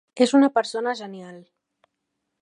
[0.25, 1.39] És una persona genial.